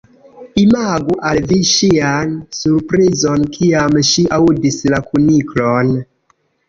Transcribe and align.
Imagu 0.61 1.17
al 1.31 1.39
vi 1.51 1.57
ŝian 1.71 2.33
surprizon 2.59 3.45
kiam 3.59 3.99
ŝi 4.13 4.25
aŭdis 4.39 4.79
la 4.95 5.01
kuniklon. 5.11 5.93